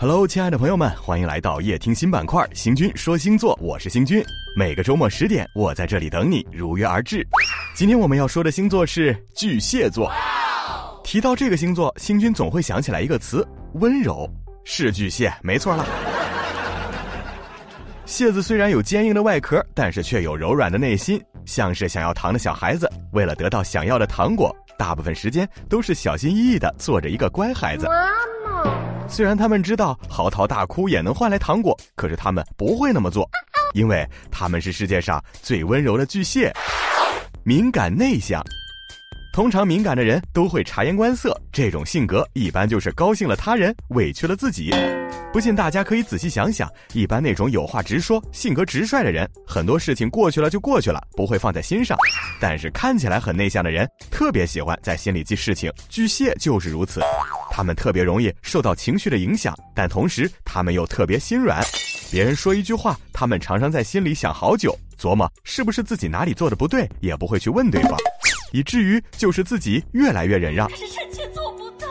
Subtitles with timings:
[0.00, 4.24] Hello，亲爱的朋友们，欢迎来到夜听新板块《星君说星座》，我是星君。
[4.56, 7.22] 每个周末十点，我在这里等你，如约而至。
[7.74, 10.10] 今天我们要说的星座是巨蟹座。
[11.04, 13.46] 提到这个星座，星君总会想起来一个词——
[13.76, 14.26] 温柔。
[14.64, 15.86] 是巨蟹，没错了。
[18.06, 22.90] 蟹子虽然有坚硬的外壳，但是却有柔软的内心，像是想要糖的小孩子。
[23.12, 27.86] 为了得到想要的糖果，大部分时间都是小心翼翼的做着一个乖孩子。
[29.10, 33.28] 虽然他们知道嚎啕大哭也能换来糖果，可是他们不会那么做，
[33.74, 36.52] 因为他们是世界上最温柔的巨蟹，
[37.42, 38.42] 敏感内向。
[39.32, 44.72] 通常敏感的人都会察言观色，这种性格一般就是高兴了他人，委屈了自己。
[45.32, 51.96] 不信大家可以仔细想想，一般那种有话直说、性格直率的人，很多事情过去了就过去了，不会放在心上。
[52.40, 55.72] 但是看起来很内向的人，特别喜欢在心里记事情。
[55.88, 57.00] 巨蟹就是如此，
[57.60, 61.62] 他们特别容易受到情绪的影响，但同时他们又特别心软。
[62.10, 67.94] 别人说一句话，他们常常在心里想好久，琢磨是不是自己哪里做的不对，也不会去问对方。
[68.52, 71.86] 以至于就是自己越来越忍让，可是臣妾做不到。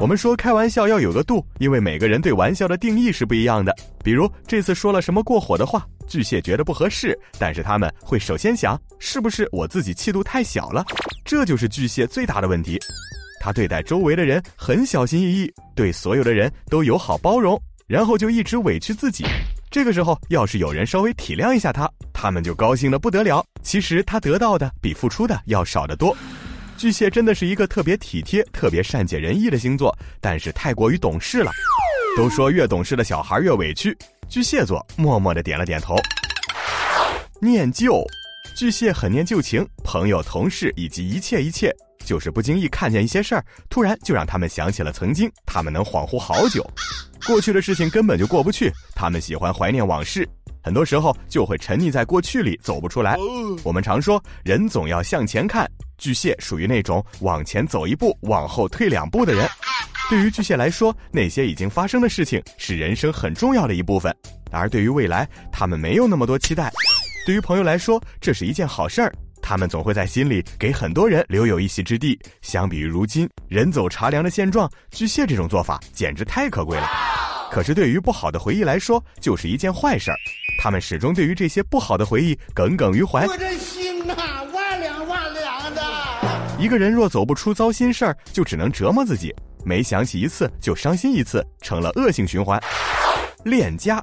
[0.00, 3.72] 我们说开玩笑要有个度，因为每个人对玩笑的定义是不一样的。
[4.02, 10.84] 比如这次说了什么过火的话，巨蟹觉得不合适，但是他们会首先想，是不是我自己气度太小了？
[11.24, 12.80] 这就是巨蟹最大的问题。
[13.44, 19.22] 他对待周围的人很小心翼翼，对所有的人都友好包容，然后就一直委屈自己。
[19.70, 23.44] 这个时候，要是有人稍微体谅一下他，他们就高兴的不得了。
[23.62, 26.16] 其实他得到的比付出的要少得多。
[26.78, 31.50] 巨蟹真的是一个特别体贴、特别善解人意的星座，但是太过于懂事了。
[32.16, 33.94] 都说越懂事的小孩越委屈，
[34.26, 35.94] 巨蟹座默默的点了点头。
[37.42, 38.02] 念旧，
[38.56, 41.70] 巨蟹很念旧情，朋友、同事以及一切一切，
[42.04, 46.64] 就是不经意看见一些事儿，突然就让他们想起了曾经，他们能恍惚好久。
[47.26, 50.28] 过去的事情根本就过不去，他们喜欢怀念往事，
[50.62, 53.16] 很多时候就会沉溺在过去里走不出来。
[53.62, 59.48] 我们常说人总要向前看，巨蟹属于那种往前走一步，往后退两步的人。
[60.10, 64.14] 对于巨蟹来说，那些已经发生的事情是人生很重要的一部分，
[64.50, 66.70] 而对于未来，他们没有那么多期待。
[67.24, 69.10] 对于朋友来说，这是一件好事儿，
[69.46, 72.18] 他们总会在心里给很多人留有一席之地。
[72.40, 76.88] 相比于如今人走茶凉的现状，巨蟹这种做法简直太可贵了。
[77.50, 80.16] 可是对于不好的回忆来说，就是一件坏事儿。
[80.58, 83.26] 他们始终对于这些不好的回忆耿耿于怀。
[83.26, 84.16] 我这心呐，
[84.54, 85.82] 万凉万凉的。
[86.58, 89.30] 一个人若走不出糟心事儿，就只能折磨自己。
[89.62, 92.58] 每想起一次就伤心一次，成了恶性循环。
[93.44, 94.02] 恋家，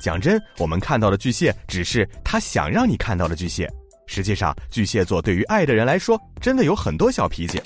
[0.00, 3.70] 讲真，我们看到的巨蟹只是他想让你看到的巨蟹。
[4.06, 7.60] 实际上，巨蟹座对于爱的人来说，真的有很多小脾气。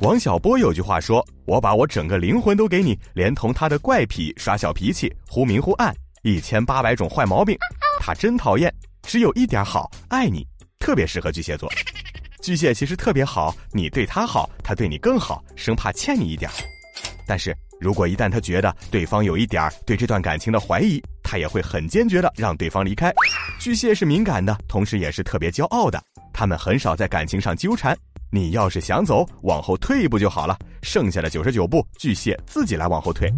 [0.00, 7.54] 王小波有句话说：“我把我整个灵魂都给你，连同他的怪癖、耍小脾气、忽明忽暗，一千八百种坏毛病，
[8.00, 8.72] 他真讨厌。
[9.02, 10.46] 只有一点好，爱你，
[10.78, 11.70] 特别适合巨蟹座。
[12.42, 16.50] 巨蟹其实特别好，你对他好，他对你更好，生怕欠你一点。
[17.26, 23.12] 但是如果一旦他觉得对方有一点对这段感情的怀疑，他也会很坚决的让对方离开。
[23.60, 26.02] 巨蟹是敏感的，同时也是特别骄傲的，
[26.32, 27.96] 他们很少在感情上纠缠。”
[28.32, 30.58] 你要是想走，往后退一步就好了。
[30.82, 33.32] 剩下的九十九步，巨蟹自己来往后退。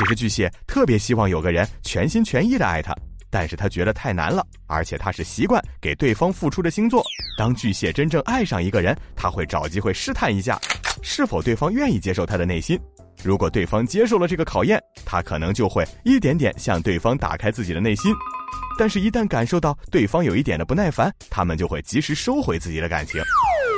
[0.00, 2.92] 其实巨蟹特别希望有个人全心全意的爱他，
[3.30, 7.04] 但是他觉得太难了，而且他是习惯给对方付出的星座。
[7.38, 10.60] 当巨蟹真正爱上一个人，他会找机会试探一下，
[11.02, 12.76] 是否对方愿意接受他的内心。
[13.22, 18.14] 如果对方接受了这个考验，他可能就会一点点向对方打开自己的内心。
[18.78, 23.20] 但是，一旦感受到对方有一点的不耐烦，他们就会及时收回自己的感情。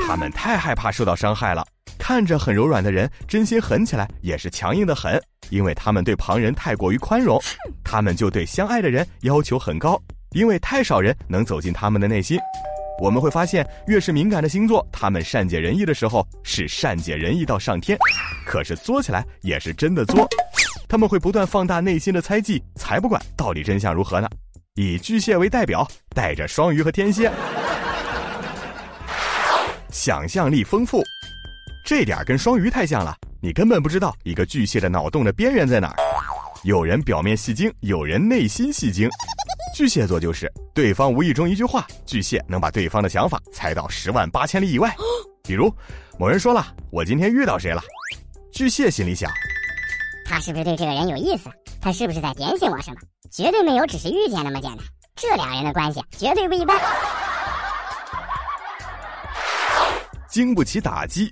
[0.07, 1.67] 他们太害怕受到伤害了，
[1.99, 5.21] 看着很柔软的人，真心狠起来也是强硬的很。
[5.51, 7.37] 因为他们对旁人太过于宽容，
[7.83, 12.39] 他们就对相爱的人要求很高，因为太少人能走进他们的内心。
[13.03, 17.99] 我们会发现，越是敏感的星座，他们善解人意的时候是善解人意到上天，
[18.47, 20.29] 可是作起来也是真的作。
[20.95, 24.29] 他们会不断放大内心的猜忌，才不管到底真相如何呢。
[24.77, 27.29] 以巨蟹为代表，带着双鱼和天蝎。
[29.91, 31.03] 想象力丰富，
[31.85, 33.13] 这点跟双鱼太像了。
[33.43, 35.97] 你根本不知道一个巨蟹的脑洞的边缘在哪儿。
[36.63, 39.09] 有人表面戏精，有人内心戏精。
[39.75, 44.95] 巨蟹座就是，对方无意中一句话，巨蟹能把对方的想法猜到十万八千里以外。
[45.43, 45.75] 比如，
[46.21, 47.83] 某人说了：“我今天遇到谁了？”
[48.55, 49.29] 巨蟹心里想：
[50.25, 51.51] 他是不是对这个人有意思？
[51.81, 52.97] 他是不是在点醒我什么？
[53.31, 54.79] 绝对没有，只是遇见那么简单。
[55.17, 56.77] 这俩人的关系绝对不一般。
[60.29, 61.31] 经不起打击。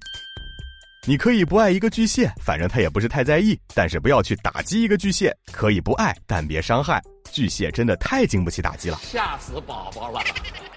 [1.04, 5.36] 你可以不爱一个巨蟹，反正他也不是太在意，但是不要去打击一个巨蟹。
[5.50, 7.02] 可以不爱，但别伤害。
[7.32, 10.20] 巨蟹真的太经不起打击了，吓死宝宝了。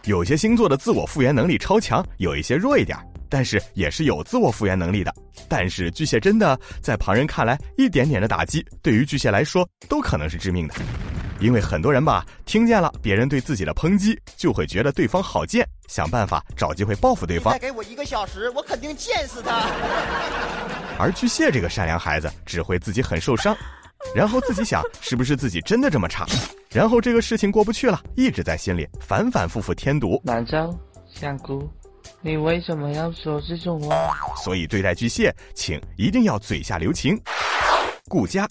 [0.06, 2.98] 有些星座的自我复原能力超强，有一些弱一点，
[3.30, 5.14] 但是也是有自我复原能力的。
[5.48, 10.76] 但是巨蟹真的在旁人看来，一点点的打击对于巨蟹来说都可能是致命的。
[11.42, 17.54] 因为很多人吧，听见了别人对自己的抨击，就会觉得对方好贱，想办法找机会报复对方。
[17.54, 19.68] 再给我一个小时，我肯定贱死他。
[20.98, 23.56] 而巨蟹这个善良孩子，只会自己很受伤，
[24.16, 26.26] 然后自己想是不是自己真的这么差，
[26.70, 30.22] 然后这个事情过不去了，一直在心里反反复复添堵。
[30.24, 30.74] 兰州，
[31.06, 31.70] 香菇，
[32.26, 34.12] 你为什么要说这种话？
[34.44, 37.16] 所以对待巨蟹，请一定要嘴下留情，
[38.10, 38.48] 顾家。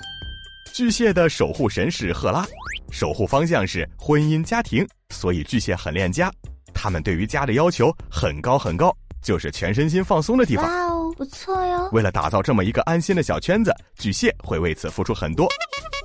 [0.73, 2.47] 巨蟹的守护神是赫拉，
[2.93, 6.31] 守护方向是婚姻家庭，所以巨蟹很恋家。
[6.73, 10.65] 他们对于家的要求很高很高，就是全身心放松的地方。
[10.67, 11.89] 哇哦，不错哟！
[11.91, 15.49] 为了打造这么一个安心的小圈子，巨蟹会为此付出很多。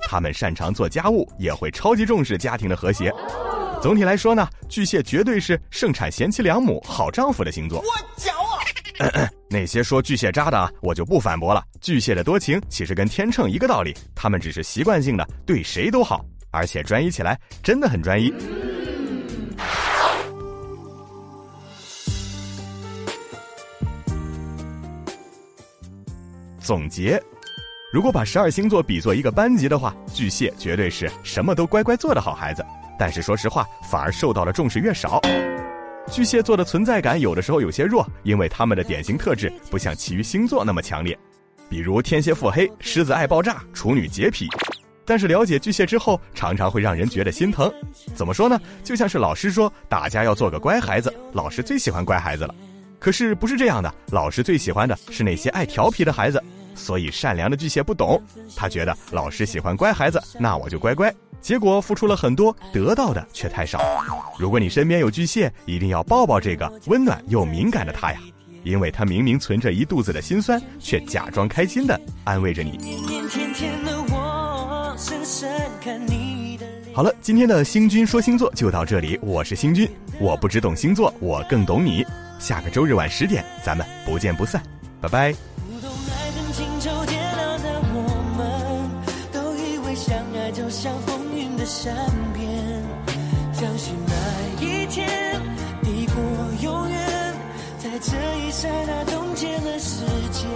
[0.08, 3.12] 他们擅长做家务，也会超级重视家庭的和谐。
[3.80, 7.80] 总体来说呢，巨蟹绝对是盛产贤妻良母、好丈夫的星座。
[7.80, 7.86] 我
[8.16, 8.30] 脚
[9.04, 9.30] 啊！
[9.48, 11.64] 那些说巨蟹渣的啊，我就不反驳了。
[11.80, 18.30] 巨蟹的多情其实跟天秤一个道理，他们只是习惯性的对谁都好，而且专一起来真的很专一。
[26.60, 27.20] 总结：
[27.92, 32.64] 如果把十二星座比作一个班级的话，巨蟹绝对是什么都乖乖做的好孩子，
[32.96, 35.20] 但是说实话，反而受到了重视越少。
[36.08, 41.18] 巨蟹座的存在感有的时候有些弱，因为他们的典型特质不像其余星座那么强烈，
[41.68, 44.46] 比如天蝎腹黑、狮子爱爆炸、处女洁癖。
[45.04, 47.68] 但是了解巨蟹之后，常常会让人觉得心疼。
[48.14, 48.60] 怎么说呢？
[48.84, 52.54] 就像是老师说大家要做个乖孩子，老师最喜欢乖孩子了。
[53.00, 56.40] 可是不是这样的，老师最喜欢的是那些爱调皮的孩子。
[56.74, 58.22] 所以善良的巨蟹不懂，
[58.56, 61.14] 他觉得老师喜欢乖孩子，那我就乖乖。
[61.40, 63.80] 结果付出了很多，得到的却太少。
[64.38, 68.18] 如果你身边有巨蟹，一定要抱抱这个温暖又敏感的他呀，
[68.62, 72.78] 因为他明明存着一肚子的心酸，却假装开心的安慰着你。
[76.92, 79.88] 好了，今天的星君说星座就到这里，我是星君，
[80.20, 82.04] 我不只懂星座，我更懂你。
[82.38, 84.62] 下个周日晚十点，咱们不见不散，
[85.00, 85.49] 拜拜。
[91.82, 91.94] 善
[92.34, 92.46] 变，
[93.54, 94.12] 相信那
[94.62, 95.08] 一天
[95.82, 96.14] 抵过
[96.60, 97.34] 永远，
[97.78, 98.10] 在这
[98.46, 100.46] 一刹那冻结了时间。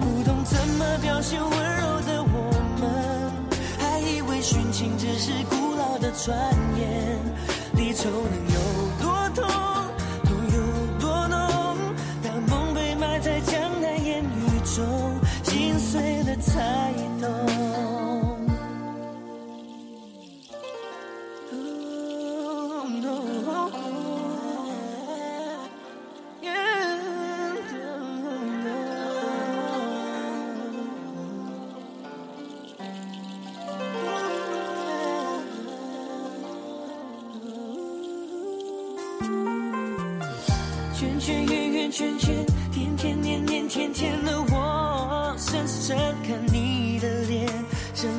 [0.00, 2.50] 不懂怎么表现温柔的我
[2.80, 3.30] 们，
[3.78, 6.34] 还以为殉情只是古老的传
[6.78, 7.20] 言。
[7.74, 8.58] 离愁能有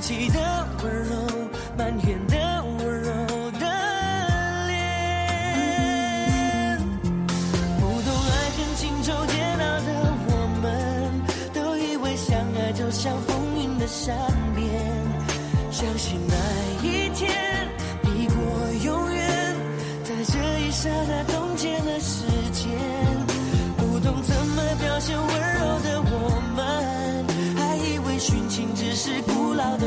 [0.08, 0.55] 记得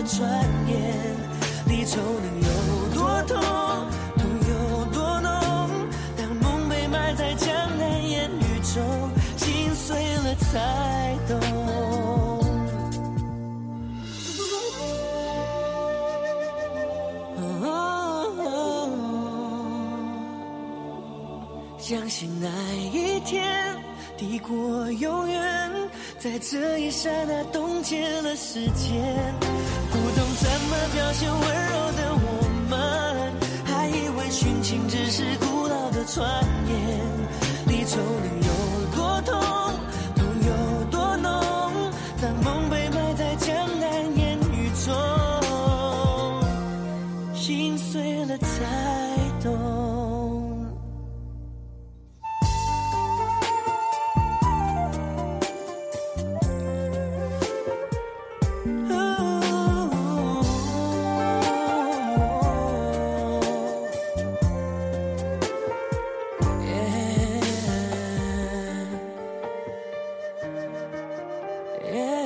[0.09, 0.29] 转
[0.67, 0.77] 眼。
[1.67, 2.49] 离愁能有
[2.95, 3.37] 多痛，
[4.17, 5.29] 痛有多浓？
[6.17, 8.43] 当梦被埋在江南烟雨
[8.75, 11.39] 中，心碎了才懂。
[21.79, 22.49] 相信那
[22.93, 23.75] 一天
[24.19, 25.71] 抵过永远，
[26.19, 29.38] 在这一刹那冻结了时间。
[31.09, 31.58] 那些
[71.91, 72.18] Yeah.